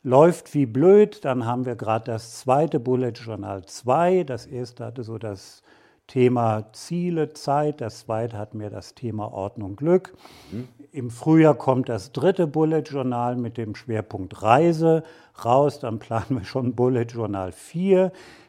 Läuft 0.04 0.54
wie 0.54 0.66
blöd. 0.66 1.26
Dann 1.26 1.46
haben 1.46 1.66
wir 1.66 1.76
gerade 1.76 2.06
das 2.06 2.40
zweite 2.40 2.80
Bullet 2.80 3.14
Journal 3.14 3.66
2. 3.66 4.24
Das 4.24 4.46
erste 4.46 4.86
hatte 4.86 5.04
so 5.04 5.18
das 5.18 5.64
Thema 6.08 6.72
Ziele, 6.72 7.34
Zeit. 7.34 7.82
Das 7.82 8.00
zweite 8.00 8.38
hat 8.38 8.54
mir 8.54 8.70
das 8.70 8.96
Thema 8.96 9.32
Ordnung, 9.32 9.76
Glück. 9.76 10.14
Mhm. 10.52 10.70
Im 10.94 11.10
Frühjahr 11.10 11.56
kommt 11.56 11.90
das 11.90 12.14
dritte 12.14 12.48
Bullet 12.48 12.84
Journal 12.84 13.36
mit 13.36 13.58
dem 13.58 13.76
Schwerpunkt 13.76 14.42
Reise 14.42 15.04
raus. 15.44 15.80
Dann 15.80 16.00
planen 16.00 16.26
wir 16.30 16.46
schon 16.46 16.76
Bullet 16.76 17.04
Journal 17.04 17.52
4 17.52 18.00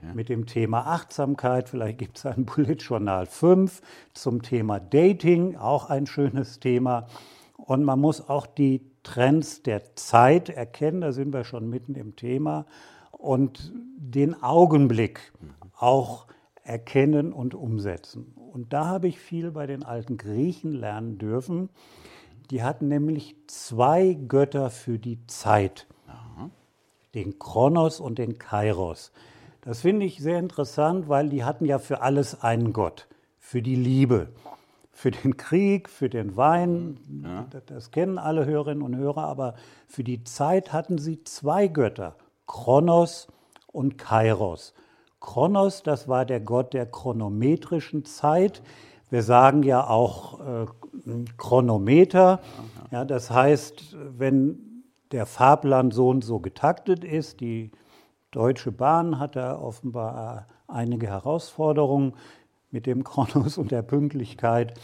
ja. 0.02 0.14
mit 0.14 0.28
dem 0.28 0.46
Thema 0.46 0.86
Achtsamkeit. 0.86 1.68
Vielleicht 1.68 1.98
gibt 1.98 2.18
es 2.18 2.26
ein 2.26 2.44
Bullet 2.44 2.76
Journal 2.76 3.26
5 3.26 3.82
zum 4.14 4.42
Thema 4.42 4.78
Dating, 4.78 5.56
auch 5.56 5.90
ein 5.90 6.06
schönes 6.06 6.60
Thema. 6.60 7.08
Und 7.56 7.82
man 7.84 7.98
muss 7.98 8.28
auch 8.28 8.46
die 8.46 8.82
Trends 9.08 9.62
der 9.62 9.96
Zeit 9.96 10.50
erkennen, 10.50 11.00
da 11.00 11.12
sind 11.12 11.32
wir 11.32 11.44
schon 11.44 11.70
mitten 11.70 11.94
im 11.94 12.14
Thema, 12.14 12.66
und 13.10 13.72
den 13.96 14.42
Augenblick 14.42 15.32
auch 15.78 16.26
erkennen 16.62 17.32
und 17.32 17.54
umsetzen. 17.54 18.34
Und 18.36 18.74
da 18.74 18.84
habe 18.84 19.08
ich 19.08 19.18
viel 19.18 19.50
bei 19.50 19.66
den 19.66 19.82
alten 19.82 20.18
Griechen 20.18 20.72
lernen 20.72 21.16
dürfen. 21.16 21.70
Die 22.50 22.62
hatten 22.62 22.88
nämlich 22.88 23.34
zwei 23.46 24.12
Götter 24.12 24.68
für 24.68 24.98
die 24.98 25.26
Zeit, 25.26 25.86
den 27.14 27.38
Kronos 27.38 28.00
und 28.00 28.18
den 28.18 28.36
Kairos. 28.38 29.12
Das 29.62 29.80
finde 29.80 30.04
ich 30.04 30.18
sehr 30.18 30.38
interessant, 30.38 31.08
weil 31.08 31.30
die 31.30 31.44
hatten 31.44 31.64
ja 31.64 31.78
für 31.78 32.02
alles 32.02 32.42
einen 32.42 32.74
Gott, 32.74 33.08
für 33.38 33.62
die 33.62 33.76
Liebe, 33.76 34.28
für 34.98 35.12
den 35.12 35.36
Krieg, 35.36 35.88
für 35.88 36.08
den 36.08 36.36
Wein, 36.36 36.98
ja. 37.22 37.46
das 37.66 37.92
kennen 37.92 38.18
alle 38.18 38.46
Hörerinnen 38.46 38.82
und 38.82 38.96
Hörer, 38.96 39.28
aber 39.28 39.54
für 39.86 40.02
die 40.02 40.24
Zeit 40.24 40.72
hatten 40.72 40.98
sie 40.98 41.22
zwei 41.22 41.68
Götter, 41.68 42.16
Kronos 42.48 43.28
und 43.68 43.96
Kairos. 43.96 44.74
Kronos, 45.20 45.84
das 45.84 46.08
war 46.08 46.24
der 46.24 46.40
Gott 46.40 46.74
der 46.74 46.84
chronometrischen 46.84 48.06
Zeit. 48.06 48.60
Wir 49.08 49.22
sagen 49.22 49.62
ja 49.62 49.86
auch 49.86 50.40
äh, 50.40 50.66
Chronometer. 51.36 52.40
Ja, 52.90 53.04
das 53.04 53.30
heißt, 53.30 53.94
wenn 54.18 54.82
der 55.12 55.26
Fahrplan 55.26 55.92
so 55.92 56.08
und 56.08 56.24
so 56.24 56.40
getaktet 56.40 57.04
ist, 57.04 57.38
die 57.38 57.70
Deutsche 58.32 58.72
Bahn 58.72 59.20
hat 59.20 59.36
da 59.36 59.60
offenbar 59.60 60.48
einige 60.66 61.06
Herausforderungen 61.06 62.14
mit 62.70 62.86
dem 62.86 63.04
Kronos 63.04 63.58
und 63.58 63.70
der 63.70 63.82
Pünktlichkeit. 63.82 64.74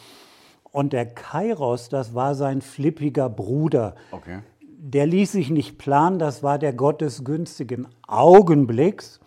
Und 0.71 0.93
der 0.93 1.07
Kairos, 1.07 1.89
das 1.89 2.15
war 2.15 2.35
sein 2.35 2.61
flippiger 2.61 3.29
Bruder. 3.29 3.95
Okay. 4.11 4.41
Der 4.61 5.07
ließ 5.07 5.33
sich 5.33 5.51
nicht 5.51 5.79
planen, 5.79 6.19
das 6.19 6.43
war 6.43 6.59
der 6.59 6.73
Gott 6.73 7.01
des 7.01 7.25
günstigen 7.25 7.87
Augenblicks. 8.07 9.21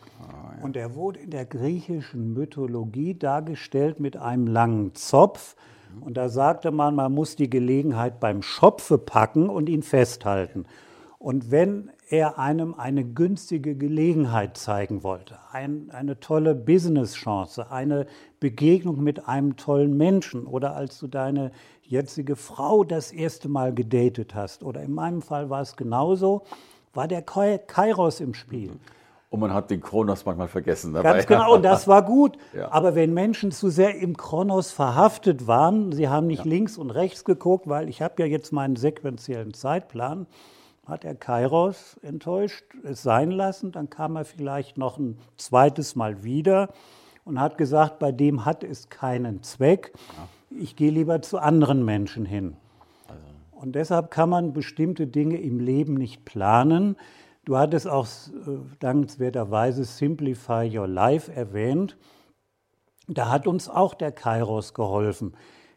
Und 0.62 0.76
er 0.76 0.96
wurde 0.96 1.20
in 1.20 1.30
der 1.30 1.46
griechischen 1.46 2.34
Mythologie 2.34 3.14
dargestellt 3.14 4.00
mit 4.00 4.18
einem 4.18 4.48
langen 4.48 4.96
Zopf. 4.96 5.56
Und 6.02 6.18
da 6.18 6.30
sagte 6.30 6.72
man, 6.72 6.96
man 6.96 7.14
muss 7.14 7.36
die 7.36 7.50
Gelegenheit 7.50 8.20
beim 8.20 8.42
Schopfe 8.42 8.98
packen 8.98 9.50
und 9.50 9.70
ihn 9.70 9.84
festhalten. 9.84 10.66
Und 11.20 11.52
wenn 11.52 11.92
er 12.10 12.40
einem 12.40 12.74
eine 12.74 13.04
günstige 13.04 13.76
Gelegenheit 13.76 14.58
zeigen 14.58 15.04
wollte, 15.04 15.38
ein, 15.52 15.90
eine 15.92 16.20
tolle 16.20 16.56
Business-Chance, 16.56 17.70
eine 17.72 18.08
Begegnung 18.40 19.04
mit 19.04 19.28
einem 19.28 19.58
tollen 19.58 19.98
Menschen 19.98 20.46
oder 20.46 20.76
als 20.76 21.00
du 21.00 21.08
deine 21.08 21.52
jetzige 21.84 22.36
Frau 22.36 22.84
das 22.84 23.12
erste 23.12 23.50
Mal 23.50 23.74
gedatet 23.74 24.36
hast, 24.36 24.64
oder 24.64 24.82
in 24.82 24.94
meinem 24.94 25.22
Fall 25.22 25.50
war 25.50 25.62
es 25.62 25.76
genauso, 25.76 26.44
war 26.94 27.08
der 27.08 27.22
Kairos 27.22 28.20
im 28.22 28.34
Spiel. 28.34 28.72
Und 29.30 29.42
man 29.42 29.54
hat 29.54 29.70
den 29.70 29.82
Kronos 29.82 30.26
manchmal 30.26 30.48
vergessen 30.48 30.94
dabei. 30.94 31.12
Ganz 31.12 31.28
genau, 31.28 31.56
und 31.56 31.64
das 31.64 31.88
war 31.88 32.04
gut. 32.04 32.38
Ja. 32.54 32.72
Aber 32.72 32.96
wenn 32.96 33.14
Menschen 33.14 33.52
zu 33.52 33.70
sehr 33.70 33.96
im 33.98 34.16
Kronos 34.16 34.72
verhaftet 34.72 35.46
waren, 35.48 35.92
sie 35.92 36.08
haben 36.08 36.28
nicht 36.28 36.46
ja. 36.46 36.50
links 36.50 36.78
und 36.78 36.90
rechts 36.92 37.26
geguckt, 37.26 37.68
weil 37.68 37.90
ich 37.90 38.02
habe 38.02 38.16
ja 38.20 38.26
jetzt 38.26 38.54
meinen 38.54 38.78
sequentiellen 38.78 39.54
Zeitplan, 39.54 40.28
hat 40.88 41.04
er 41.04 41.16
Kairos 41.16 41.98
enttäuscht, 42.02 42.64
es 42.84 43.04
sein 43.04 43.32
lassen. 43.32 43.72
Dann 43.72 43.90
kam 43.90 44.16
er 44.16 44.26
vielleicht 44.26 44.78
noch 44.78 44.98
ein 44.98 45.18
zweites 45.36 45.96
Mal 45.96 46.24
wieder 46.24 46.70
und 47.26 47.40
hat 47.40 47.58
gesagt, 47.58 48.00
bei 48.00 48.12
dem 48.12 48.46
hat 48.46 48.64
es 48.64 48.90
keinen 48.90 49.44
Zweck. 49.44 49.94
Ich 50.50 50.76
gehe 50.76 50.92
lieber 50.92 51.22
zu 51.22 51.40
anderen 51.40 51.84
Menschen 51.84 52.26
hin. 52.26 52.56
Also. 53.08 53.22
Und 53.52 53.76
deshalb 53.76 54.12
kann 54.12 54.30
man 54.30 54.54
bestimmte 54.54 55.08
Dinge 55.08 55.38
im 55.38 55.60
Leben 55.60 55.96
nicht 55.96 56.24
planen. 56.24 56.96
Du 57.44 57.58
hattest 57.58 57.88
auch 57.88 58.06
äh, 58.06 58.58
dankenswerterweise 58.80 59.84
Simplify 59.84 60.70
Your 60.74 60.88
Life 60.88 61.32
erwähnt. 61.32 61.98
Da 63.08 63.30
hat 63.30 63.48
uns 63.48 63.70
auch 63.70 63.94
der 63.94 64.12
Kairos 64.12 64.74
geholfen. 64.74 65.34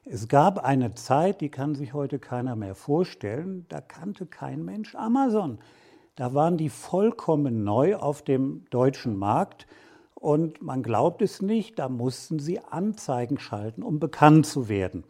Es 0.07 0.29
gab 0.29 0.65
eine 0.65 0.95
Zeit, 0.95 1.43
die 1.43 1.51
kann 1.51 1.75
sich 1.75 1.93
heute 1.93 2.19
keiner 2.19 2.57
mehr 2.57 2.75
vorstellen, 2.75 3.67
da 3.69 3.83
kannte 3.83 4.25
kein 4.25 4.65
Mensch 4.65 4.95
Amazon. 4.95 5.59
Da 6.17 6.33
waren 6.33 6.57
die 6.57 6.71
vollkommen 6.71 7.65
neu 7.65 7.97
auf 7.97 8.23
dem 8.23 8.65
deutschen 8.71 9.17
Markt 9.17 9.67
und 10.15 10.63
man 10.63 10.83
glaubt 10.83 11.21
es 11.21 11.43
nicht, 11.43 11.79
da 11.79 11.91
mussten 11.91 12.39
sie 12.39 12.61
Anzeigen 12.61 13.39
schalten, 13.39 13.83
um 13.83 14.01
bekannt 14.01 14.47
zu 14.47 14.71
werden. 14.71 15.05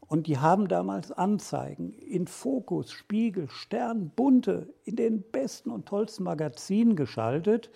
Und 0.00 0.26
die 0.26 0.38
haben 0.38 0.68
damals 0.68 1.12
Anzeigen 1.12 1.92
in 1.92 2.26
Fokus, 2.26 2.90
Spiegel, 2.92 3.48
Stern, 3.50 4.10
Bunte, 4.16 4.72
in 4.84 4.96
den 4.96 5.22
besten 5.22 5.70
und 5.70 5.86
tollsten 5.86 6.24
Magazinen 6.24 6.96
geschaltet 6.96 7.70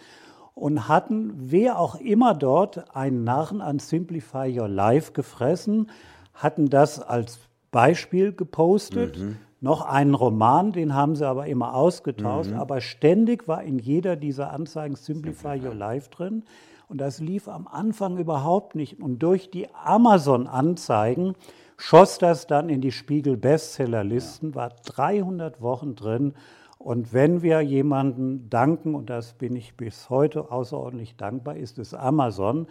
und 0.55 0.89
hatten, 0.89 1.33
wer 1.37 1.79
auch 1.79 1.97
immer 1.97 2.35
dort, 2.35 2.97
einen 2.97 3.23
Narren 3.23 3.61
an 3.61 3.79
Simplify 3.79 4.59
Your 4.59 4.69
Life 4.69 5.13
gefressen, 5.13 5.91
hatten 6.35 6.69
das 6.69 7.01
als 7.01 7.39
Beispiel 7.71 8.33
gepostet. 8.33 9.19
Mhm. 9.19 9.37
Noch 9.61 9.83
einen 9.83 10.15
Roman, 10.15 10.73
den 10.73 10.95
haben 10.95 11.17
sie 11.17 11.27
aber 11.27 11.47
immer 11.47 11.75
ausgetauscht, 11.75 12.51
mhm. 12.51 12.59
aber 12.59 12.83
ständig 12.83 13.49
war 13.49 13.63
in 13.63 13.79
jeder 13.79 14.15
dieser 14.15 14.53
Anzeigen 14.53 14.95
Simplify 14.95 15.59
Your 15.59 15.75
Life 15.75 16.11
drin. 16.11 16.45
Und 16.89 16.99
das 17.01 17.19
lief 17.19 17.49
am 17.49 17.67
Anfang 17.67 18.19
überhaupt 18.19 18.75
nicht. 18.75 19.01
Und 19.01 19.21
durch 19.21 19.51
die 19.51 19.69
Amazon-Anzeigen 19.75 21.35
schoss 21.77 22.19
das 22.19 22.47
dann 22.47 22.69
in 22.69 22.81
die 22.81 22.93
Spiegel-Bestsellerlisten, 22.93 24.55
war 24.55 24.71
300 24.85 25.61
Wochen 25.61 25.97
drin. 25.97 26.35
Und 26.79 27.15
wenn 27.15 27.41
wir 27.41 27.63
jemanden 27.63 28.51
danken, 28.51 28.95
und 28.95 29.09
das 29.09 29.33
bin 29.33 29.57
ich 29.57 29.75
bis 29.75 30.11
heute 30.11 30.51
außerordentlich 30.53 31.17
dankbar, 31.17 31.57
ist 31.57 31.79
es 31.79 31.95
Amazon. 31.95 32.67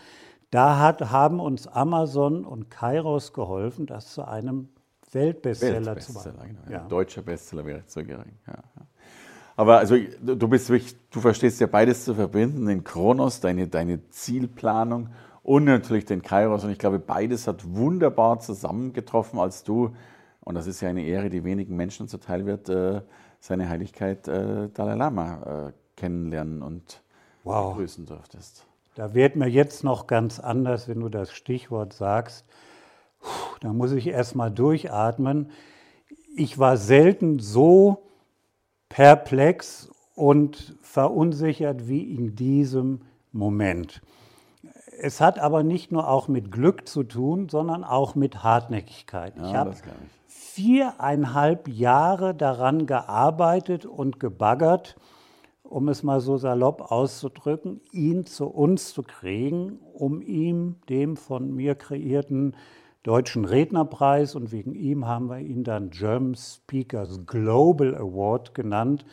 Da 0.53 0.77
hat, 0.77 1.09
haben 1.09 1.39
uns 1.39 1.67
Amazon 1.67 2.45
und 2.45 2.69
Kairos 2.69 3.33
geholfen, 3.33 3.87
das 3.87 4.13
zu 4.13 4.27
einem 4.27 4.69
Weltbestseller, 5.11 5.87
Weltbestseller 5.87 6.21
zu 6.21 6.37
machen. 6.37 6.59
Genau. 6.67 6.77
Ja. 6.77 6.87
Deutscher 6.87 7.23
Bestseller 7.23 7.65
wäre 7.65 7.87
zu 7.87 8.03
gering. 8.03 8.37
Ja, 8.45 8.53
ja. 8.53 8.85
Aber 9.55 9.79
also 9.79 9.95
du 10.21 10.47
bist 10.47 10.69
wirklich, 10.69 10.95
du 11.09 11.21
verstehst 11.21 11.59
ja 11.59 11.65
beides 11.65 12.05
zu 12.05 12.13
verbinden, 12.13 12.67
den 12.67 12.83
Kronos, 12.83 13.39
deine, 13.39 13.67
deine 13.67 14.07
Zielplanung 14.09 15.09
und 15.41 15.63
natürlich 15.63 16.05
den 16.05 16.21
Kairos. 16.21 16.63
Und 16.63 16.69
ich 16.69 16.77
glaube, 16.77 16.99
beides 16.99 17.47
hat 17.47 17.63
wunderbar 17.73 18.39
zusammengetroffen, 18.39 19.39
als 19.39 19.63
du, 19.63 19.95
und 20.41 20.53
das 20.53 20.67
ist 20.67 20.81
ja 20.81 20.89
eine 20.89 21.03
Ehre, 21.03 21.31
die 21.31 21.43
wenigen 21.43 21.75
Menschen 21.75 22.07
zuteil 22.07 22.45
wird, 22.45 22.69
äh, 22.69 23.01
seine 23.39 23.69
Heiligkeit 23.69 24.27
äh, 24.27 24.69
Dalai 24.69 24.93
Lama 24.93 25.69
äh, 25.69 25.73
kennenlernen 25.95 26.61
und 26.61 27.01
wow. 27.43 27.73
begrüßen 27.73 28.05
durftest. 28.05 28.67
Da 28.95 29.13
wird 29.13 29.35
mir 29.35 29.47
jetzt 29.47 29.83
noch 29.83 30.07
ganz 30.07 30.39
anders, 30.39 30.87
wenn 30.87 30.99
du 30.99 31.09
das 31.09 31.31
Stichwort 31.31 31.93
sagst. 31.93 32.45
Da 33.61 33.73
muss 33.73 33.91
ich 33.91 34.07
erst 34.07 34.35
mal 34.35 34.51
durchatmen. 34.51 35.51
Ich 36.35 36.59
war 36.59 36.77
selten 36.77 37.39
so 37.39 38.09
perplex 38.89 39.89
und 40.15 40.75
verunsichert 40.81 41.87
wie 41.87 42.13
in 42.13 42.35
diesem 42.35 43.01
Moment 43.31 44.01
Es 44.99 45.19
hat 45.19 45.39
aber 45.39 45.63
nicht 45.63 45.91
nur 45.91 46.07
auch 46.07 46.27
mit 46.27 46.51
Glück 46.51 46.87
zu 46.87 47.03
tun, 47.03 47.49
sondern 47.49 47.83
auch 47.83 48.13
mit 48.13 48.43
Hartnäckigkeit. 48.43 49.35
Ja, 49.37 49.47
ich 49.47 49.55
habe 49.55 49.75
viereinhalb 50.27 51.67
Jahre 51.67 52.35
daran 52.35 52.85
gearbeitet 52.85 53.87
und 53.87 54.19
gebaggert, 54.19 54.95
um 55.73 55.89
es 55.89 56.03
mal 56.03 56.21
so 56.21 56.37
salopp 56.37 56.91
auszudrücken, 56.91 57.81
ihn 57.91 58.25
zu 58.25 58.45
uns 58.45 58.93
zu 58.93 59.01
kriegen, 59.01 59.79
um 59.93 60.21
ihm 60.21 60.75
dem 60.87 61.17
von 61.17 61.53
mir 61.53 61.75
kreierten 61.75 62.55
Deutschen 63.01 63.43
Rednerpreis 63.43 64.35
und 64.35 64.51
wegen 64.51 64.75
ihm 64.75 65.07
haben 65.07 65.29
wir 65.29 65.39
ihn 65.39 65.63
dann 65.63 65.89
German 65.89 66.35
Speakers 66.35 67.25
Global 67.25 67.95
Award 67.95 68.53
genannt, 68.53 69.03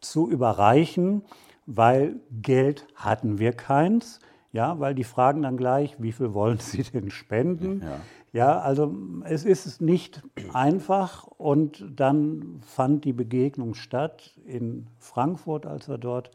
zu 0.00 0.28
überreichen, 0.28 1.22
weil 1.66 2.16
Geld 2.42 2.86
hatten 2.94 3.38
wir 3.38 3.52
keins. 3.52 4.18
Ja, 4.52 4.80
weil 4.80 4.94
die 4.94 5.04
fragen 5.04 5.42
dann 5.42 5.58
gleich, 5.58 6.00
wie 6.00 6.12
viel 6.12 6.32
wollen 6.32 6.58
Sie 6.58 6.82
denn 6.82 7.10
spenden? 7.10 7.82
Ja. 7.82 8.00
Ja, 8.36 8.58
also 8.58 8.94
es 9.24 9.46
ist 9.46 9.80
nicht 9.80 10.22
einfach 10.52 11.26
und 11.38 11.86
dann 11.96 12.60
fand 12.66 13.06
die 13.06 13.14
Begegnung 13.14 13.72
statt 13.72 14.34
in 14.44 14.88
Frankfurt, 14.98 15.64
als 15.64 15.88
er 15.88 15.96
dort 15.96 16.32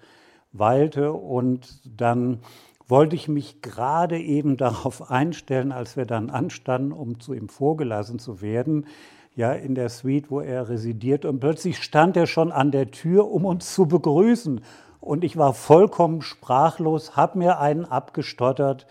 weilte 0.51 1.13
und 1.13 1.79
dann 1.85 2.39
wollte 2.87 3.15
ich 3.15 3.27
mich 3.27 3.61
gerade 3.61 4.19
eben 4.19 4.57
darauf 4.57 5.11
einstellen, 5.11 5.71
als 5.71 5.95
wir 5.95 6.07
dann 6.07 6.31
anstanden, 6.31 6.91
um 6.91 7.19
zu 7.19 7.35
ihm 7.35 7.49
vorgelassen 7.49 8.17
zu 8.17 8.41
werden, 8.41 8.87
ja, 9.35 9.53
in 9.53 9.75
der 9.75 9.89
Suite, 9.89 10.31
wo 10.31 10.39
er 10.41 10.69
residiert. 10.69 11.23
Und 11.23 11.39
plötzlich 11.39 11.83
stand 11.83 12.17
er 12.17 12.25
schon 12.25 12.51
an 12.51 12.71
der 12.71 12.89
Tür, 12.89 13.29
um 13.29 13.45
uns 13.45 13.75
zu 13.75 13.85
begrüßen. 13.85 14.61
Und 15.01 15.23
ich 15.23 15.37
war 15.37 15.53
vollkommen 15.53 16.23
sprachlos, 16.23 17.15
habe 17.15 17.37
mir 17.37 17.59
einen 17.59 17.85
abgestottert 17.85 18.87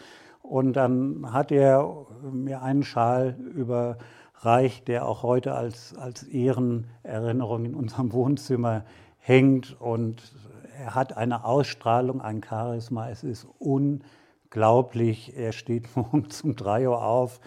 und 0.51 0.73
dann 0.73 1.33
hat 1.33 1.53
er 1.53 2.07
mir 2.33 2.61
einen 2.61 2.83
Schal 2.83 3.37
überreicht, 3.55 4.89
der 4.89 5.07
auch 5.07 5.23
heute 5.23 5.55
als, 5.55 5.97
als 5.97 6.25
Ehrenerinnerung 6.25 7.67
in 7.67 7.75
unserem 7.77 8.13
Wohnzimmer 8.13 8.85
hängt. 9.19 9.81
Und 9.81 10.35
er 10.77 10.97
hat 10.97 11.17
eine 11.17 11.45
Ausstrahlung, 11.45 12.21
ein 12.21 12.43
Charisma. 12.43 13.11
Es 13.11 13.23
ist 13.23 13.47
unglaublich. 13.61 15.37
Er 15.37 15.53
steht 15.53 15.89
morgens 15.97 16.43
um 16.43 16.57
drei 16.57 16.89
Uhr 16.89 17.01
auf, 17.01 17.41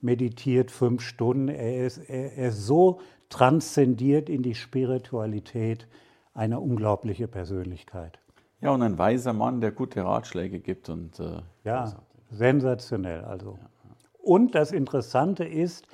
meditiert 0.00 0.72
fünf 0.72 1.02
Stunden. 1.02 1.46
Er 1.46 1.86
ist, 1.86 1.98
er, 1.98 2.36
er 2.36 2.48
ist 2.48 2.66
so 2.66 2.98
transzendiert 3.28 4.28
in 4.28 4.42
die 4.42 4.56
Spiritualität. 4.56 5.86
Eine 6.34 6.58
unglaubliche 6.58 7.28
Persönlichkeit. 7.28 8.18
Ja, 8.60 8.72
und 8.72 8.82
ein 8.82 8.98
weiser 8.98 9.34
Mann, 9.34 9.60
der 9.60 9.70
gute 9.70 10.04
Ratschläge 10.04 10.58
gibt 10.58 10.88
und 10.88 11.20
äh, 11.20 11.42
Ja, 11.64 11.92
sensationell. 12.30 13.24
Also. 13.24 13.58
Und 14.22 14.54
das 14.54 14.72
Interessante 14.72 15.44
ist, 15.44 15.86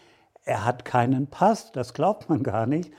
er 0.45 0.65
hat 0.65 0.85
keinen 0.85 1.27
Pass, 1.29 1.73
das 1.73 1.95
glaubt 1.95 2.29
man 2.29 2.43
gar 2.43 2.67
nicht. 2.67 2.93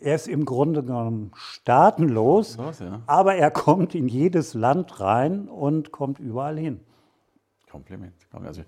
Er 0.00 0.16
ist 0.16 0.28
im 0.28 0.44
Grunde 0.44 0.82
genommen 0.82 1.30
staatenlos, 1.34 2.56
Los, 2.56 2.80
ja. 2.80 3.00
aber 3.06 3.36
er 3.36 3.50
kommt 3.50 3.94
in 3.94 4.08
jedes 4.08 4.54
Land 4.54 5.00
rein 5.00 5.48
und 5.48 5.92
kommt 5.92 6.18
überall 6.18 6.58
hin. 6.58 6.80
Kompliment. 7.70 8.14
Also 8.32 8.62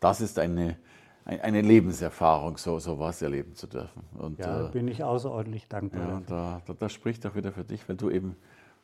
das 0.00 0.20
ist 0.20 0.38
eine, 0.38 0.76
ein- 1.24 1.40
eine 1.40 1.62
Lebenserfahrung, 1.62 2.56
so 2.58 2.78
sowas 2.78 3.22
erleben 3.22 3.54
zu 3.54 3.66
dürfen. 3.66 4.02
Und 4.18 4.38
Ja, 4.40 4.66
äh, 4.66 4.70
bin 4.70 4.88
ich 4.88 5.02
außerordentlich 5.02 5.68
dankbar. 5.68 6.08
ja, 6.08 6.22
da, 6.26 6.62
da, 6.66 6.74
das 6.74 6.92
spricht 6.92 7.24
auch 7.26 7.34
wieder 7.34 7.52
für 7.52 7.64
dich, 7.64 7.88
weil 7.88 7.96
du 7.96 8.10
eben 8.10 8.36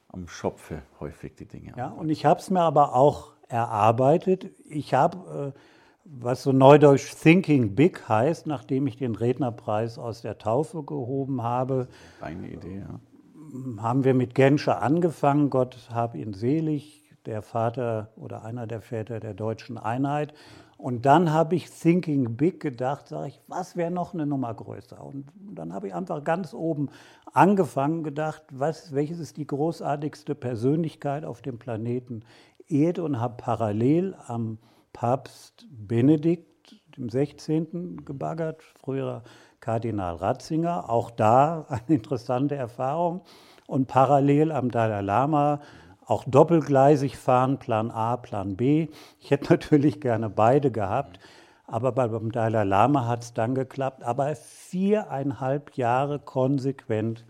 am 0.08 0.26
Schopfe 0.26 0.82
häufig 1.00 1.34
die 1.36 1.46
Dinge 1.46 1.72
Ja, 1.76 1.88
und 1.88 2.08
ich 2.08 2.24
habe 2.24 2.40
es 2.40 2.50
mir 2.50 2.60
aber 2.62 2.94
auch 2.94 3.32
erarbeitet. 3.50 4.50
Ich 4.68 4.94
habe, 4.94 5.52
äh, 5.54 5.58
was 6.04 6.42
so 6.42 6.52
neudeutsch 6.52 7.14
Thinking 7.14 7.74
Big 7.74 8.08
heißt, 8.08 8.46
nachdem 8.46 8.86
ich 8.86 8.96
den 8.96 9.14
Rednerpreis 9.14 9.98
aus 9.98 10.22
der 10.22 10.38
Taufe 10.38 10.82
gehoben 10.82 11.42
habe, 11.42 11.88
Deine 12.20 12.48
Idee, 12.48 12.82
ja. 12.82 13.82
haben 13.82 14.04
wir 14.04 14.14
mit 14.14 14.34
Genscher 14.34 14.82
angefangen. 14.82 15.50
Gott 15.50 15.76
hab 15.92 16.14
ihn 16.14 16.32
selig, 16.34 17.00
der 17.26 17.42
Vater 17.42 18.08
oder 18.16 18.44
einer 18.44 18.66
der 18.66 18.80
Väter 18.80 19.20
der 19.20 19.34
deutschen 19.34 19.76
Einheit. 19.78 20.32
Und 20.80 21.04
dann 21.04 21.30
habe 21.30 21.56
ich 21.56 21.68
Thinking 21.68 22.36
Big 22.36 22.60
gedacht, 22.60 23.08
sage 23.08 23.28
ich, 23.28 23.40
was 23.48 23.76
wäre 23.76 23.90
noch 23.90 24.14
eine 24.14 24.24
Nummer 24.24 24.54
größer? 24.54 25.04
Und 25.04 25.26
dann 25.52 25.74
habe 25.74 25.88
ich 25.88 25.94
einfach 25.94 26.24
ganz 26.24 26.54
oben 26.54 26.88
angefangen, 27.32 28.02
gedacht, 28.02 28.42
was, 28.50 28.94
welches 28.94 29.18
ist 29.18 29.36
die 29.36 29.46
großartigste 29.46 30.34
Persönlichkeit 30.34 31.26
auf 31.26 31.42
dem 31.42 31.58
Planeten 31.58 32.22
Erde 32.70 33.02
und 33.02 33.20
habe 33.20 33.34
parallel 33.36 34.14
am 34.26 34.58
Papst 34.92 35.66
Benedikt, 35.70 36.80
dem 36.96 37.08
16. 37.08 38.04
gebaggert, 38.04 38.62
früherer 38.62 39.22
Kardinal 39.60 40.16
Ratzinger. 40.16 40.90
Auch 40.90 41.10
da 41.10 41.66
eine 41.68 41.96
interessante 41.96 42.54
Erfahrung. 42.54 43.22
Und 43.66 43.86
parallel 43.86 44.52
am 44.52 44.70
Dalai 44.70 45.00
Lama 45.00 45.60
auch 46.06 46.24
doppelgleisig 46.24 47.16
fahren, 47.16 47.58
Plan 47.58 47.92
A, 47.92 48.16
Plan 48.16 48.56
B. 48.56 48.88
Ich 49.20 49.30
hätte 49.30 49.50
natürlich 49.52 50.00
gerne 50.00 50.28
beide 50.28 50.72
gehabt, 50.72 51.20
aber 51.66 51.92
beim 51.92 52.32
Dalai 52.32 52.64
Lama 52.64 53.06
hat 53.06 53.22
es 53.22 53.32
dann 53.32 53.54
geklappt. 53.54 54.02
Aber 54.02 54.34
viereinhalb 54.34 55.76
Jahre 55.76 56.18
konsequent 56.18 57.24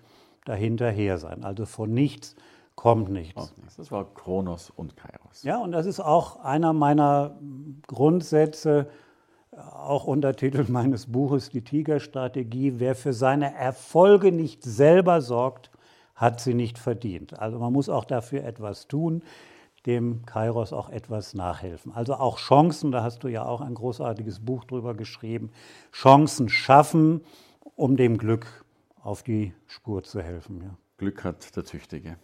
dahinterher 0.46 1.18
sein. 1.18 1.44
Also 1.44 1.66
von 1.66 1.92
nichts 1.92 2.36
kommt 2.80 3.10
nichts. 3.10 3.36
Auch 3.36 3.54
nichts. 3.58 3.76
Das 3.76 3.92
war 3.92 4.06
Kronos 4.14 4.70
und 4.70 4.96
Kairos. 4.96 5.42
Ja, 5.42 5.58
und 5.58 5.70
das 5.72 5.84
ist 5.84 6.00
auch 6.00 6.42
einer 6.42 6.72
meiner 6.72 7.38
Grundsätze, 7.86 8.88
auch 9.52 10.06
Untertitel 10.06 10.64
meines 10.68 11.12
Buches 11.12 11.50
Die 11.50 11.62
Tigerstrategie. 11.62 12.80
Wer 12.80 12.94
für 12.94 13.12
seine 13.12 13.54
Erfolge 13.54 14.32
nicht 14.32 14.64
selber 14.64 15.20
sorgt, 15.20 15.70
hat 16.14 16.40
sie 16.40 16.54
nicht 16.54 16.78
verdient. 16.78 17.38
Also 17.38 17.58
man 17.58 17.70
muss 17.70 17.90
auch 17.90 18.06
dafür 18.06 18.44
etwas 18.44 18.88
tun, 18.88 19.24
dem 19.84 20.24
Kairos 20.24 20.72
auch 20.72 20.88
etwas 20.88 21.34
nachhelfen. 21.34 21.92
Also 21.92 22.14
auch 22.14 22.38
Chancen, 22.38 22.92
da 22.92 23.02
hast 23.02 23.24
du 23.24 23.28
ja 23.28 23.44
auch 23.44 23.60
ein 23.60 23.74
großartiges 23.74 24.40
Buch 24.40 24.64
drüber 24.64 24.94
geschrieben, 24.94 25.50
Chancen 25.92 26.48
schaffen, 26.48 27.20
um 27.76 27.98
dem 27.98 28.16
Glück 28.16 28.64
auf 29.02 29.22
die 29.22 29.52
Spur 29.66 30.02
zu 30.02 30.22
helfen. 30.22 30.62
Ja, 30.62 30.78
Glück 30.96 31.24
hat 31.24 31.54
der 31.54 31.64
Tüchtige. 31.64 32.16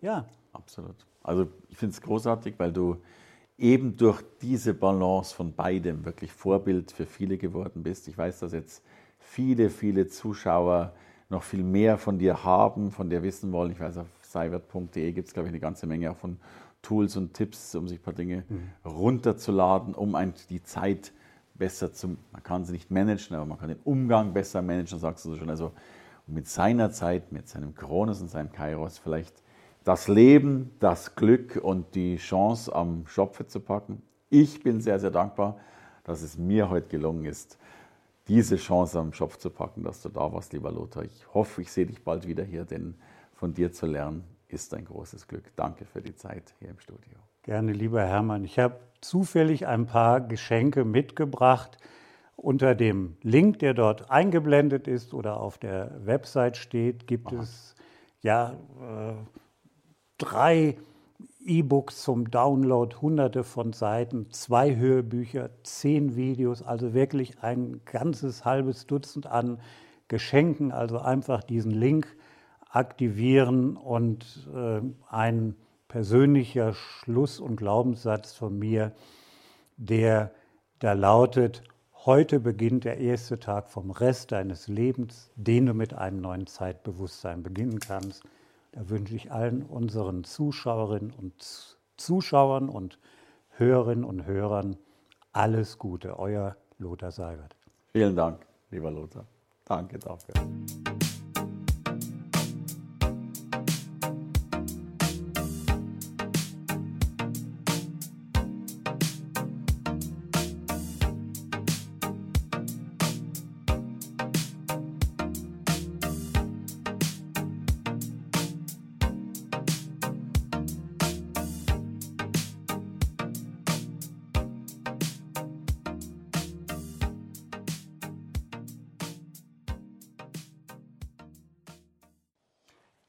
Ja 0.00 0.26
Absolut. 0.52 1.06
Also 1.22 1.46
ich 1.68 1.76
finde 1.76 1.92
es 1.92 2.00
großartig, 2.00 2.54
weil 2.58 2.72
du 2.72 2.96
eben 3.58 3.96
durch 3.96 4.22
diese 4.40 4.74
Balance 4.74 5.34
von 5.34 5.52
beidem 5.54 6.04
wirklich 6.04 6.32
Vorbild 6.32 6.92
für 6.92 7.06
viele 7.06 7.38
geworden 7.38 7.82
bist. 7.82 8.08
Ich 8.08 8.16
weiß, 8.16 8.40
dass 8.40 8.52
jetzt 8.52 8.82
viele, 9.18 9.70
viele 9.70 10.06
Zuschauer 10.06 10.92
noch 11.28 11.42
viel 11.42 11.62
mehr 11.62 11.98
von 11.98 12.18
dir 12.18 12.44
haben, 12.44 12.90
von 12.90 13.10
dir 13.10 13.22
wissen 13.22 13.52
wollen. 13.52 13.72
Ich 13.72 13.80
weiß, 13.80 13.98
auf 13.98 14.06
seiwert.de 14.22 15.12
gibt 15.12 15.28
es, 15.28 15.34
glaube 15.34 15.48
ich, 15.48 15.52
eine 15.52 15.60
ganze 15.60 15.86
Menge 15.86 16.10
auch 16.10 16.16
von 16.16 16.38
Tools 16.82 17.16
und 17.16 17.34
Tipps, 17.34 17.74
um 17.74 17.88
sich 17.88 17.98
ein 17.98 18.02
paar 18.02 18.14
Dinge 18.14 18.44
runterzuladen, 18.84 19.94
um 19.94 20.16
die 20.48 20.62
Zeit 20.62 21.12
besser 21.54 21.92
zu, 21.92 22.16
man 22.30 22.42
kann 22.42 22.64
sie 22.64 22.72
nicht 22.72 22.90
managen, 22.90 23.36
aber 23.36 23.44
man 23.44 23.58
kann 23.58 23.68
den 23.68 23.80
Umgang 23.84 24.32
besser 24.32 24.62
managen, 24.62 24.98
sagst 24.98 25.24
du 25.24 25.30
so 25.30 25.36
schon. 25.36 25.50
Also 25.50 25.72
mit 26.26 26.46
seiner 26.46 26.92
Zeit, 26.92 27.32
mit 27.32 27.48
seinem 27.48 27.74
Kronos 27.74 28.20
und 28.20 28.28
seinem 28.28 28.52
Kairos 28.52 28.98
vielleicht 28.98 29.42
das 29.88 30.06
Leben, 30.06 30.70
das 30.80 31.14
Glück 31.14 31.58
und 31.62 31.94
die 31.94 32.16
Chance 32.16 32.74
am 32.74 33.06
Schopfe 33.06 33.46
zu 33.46 33.58
packen. 33.58 34.02
Ich 34.28 34.62
bin 34.62 34.82
sehr, 34.82 34.98
sehr 35.00 35.10
dankbar, 35.10 35.56
dass 36.04 36.20
es 36.20 36.36
mir 36.36 36.68
heute 36.68 36.88
gelungen 36.88 37.24
ist, 37.24 37.56
diese 38.28 38.56
Chance 38.56 38.98
am 38.98 39.14
Schopf 39.14 39.38
zu 39.38 39.48
packen, 39.48 39.84
dass 39.84 40.02
du 40.02 40.10
da 40.10 40.30
warst, 40.30 40.52
lieber 40.52 40.70
Lothar. 40.70 41.04
Ich 41.04 41.32
hoffe, 41.32 41.62
ich 41.62 41.72
sehe 41.72 41.86
dich 41.86 42.04
bald 42.04 42.26
wieder 42.26 42.44
hier, 42.44 42.66
denn 42.66 42.96
von 43.32 43.54
dir 43.54 43.72
zu 43.72 43.86
lernen 43.86 44.24
ist 44.48 44.74
ein 44.74 44.84
großes 44.84 45.26
Glück. 45.26 45.44
Danke 45.56 45.86
für 45.86 46.02
die 46.02 46.14
Zeit 46.14 46.52
hier 46.58 46.68
im 46.68 46.78
Studio. 46.80 47.16
Gerne, 47.42 47.72
lieber 47.72 48.04
Hermann. 48.04 48.44
Ich 48.44 48.58
habe 48.58 48.78
zufällig 49.00 49.66
ein 49.66 49.86
paar 49.86 50.20
Geschenke 50.20 50.84
mitgebracht. 50.84 51.78
Unter 52.36 52.74
dem 52.74 53.16
Link, 53.22 53.60
der 53.60 53.72
dort 53.72 54.10
eingeblendet 54.10 54.86
ist 54.86 55.14
oder 55.14 55.40
auf 55.40 55.56
der 55.56 55.98
Website 56.04 56.58
steht, 56.58 57.06
gibt 57.06 57.32
es 57.32 57.74
ja 58.20 58.52
äh, 58.82 59.14
drei 60.18 60.76
E-Books 61.44 62.02
zum 62.02 62.30
Download, 62.30 62.94
hunderte 63.00 63.42
von 63.42 63.72
Seiten, 63.72 64.30
zwei 64.30 64.76
Hörbücher, 64.76 65.50
zehn 65.62 66.14
Videos, 66.16 66.62
also 66.62 66.92
wirklich 66.92 67.42
ein 67.42 67.80
ganzes 67.84 68.44
halbes 68.44 68.86
Dutzend 68.86 69.26
an 69.26 69.58
Geschenken. 70.08 70.72
Also 70.72 70.98
einfach 70.98 71.42
diesen 71.42 71.70
Link 71.70 72.16
aktivieren 72.70 73.76
und 73.76 74.48
äh, 74.54 74.80
ein 75.08 75.56
persönlicher 75.88 76.74
Schluss 76.74 77.40
und 77.40 77.56
Glaubenssatz 77.56 78.32
von 78.34 78.58
mir, 78.58 78.92
der 79.78 80.32
da 80.80 80.92
lautet, 80.92 81.62
heute 82.04 82.40
beginnt 82.40 82.84
der 82.84 82.98
erste 82.98 83.40
Tag 83.40 83.68
vom 83.68 83.90
Rest 83.90 84.32
deines 84.32 84.68
Lebens, 84.68 85.30
den 85.34 85.66
du 85.66 85.74
mit 85.74 85.94
einem 85.94 86.20
neuen 86.20 86.46
Zeitbewusstsein 86.46 87.42
beginnen 87.42 87.80
kannst. 87.80 88.22
Da 88.72 88.88
wünsche 88.88 89.14
ich 89.14 89.32
allen 89.32 89.62
unseren 89.62 90.24
Zuschauerinnen 90.24 91.12
und 91.12 91.78
Zuschauern 91.96 92.68
und 92.68 92.98
Hörerinnen 93.56 94.04
und 94.04 94.26
Hörern 94.26 94.76
alles 95.32 95.78
Gute. 95.78 96.18
Euer 96.18 96.56
Lothar 96.78 97.10
Seibert. 97.10 97.56
Vielen 97.92 98.14
Dank, 98.14 98.46
lieber 98.70 98.90
Lothar. 98.90 99.26
Danke 99.64 99.98
dafür. 99.98 100.34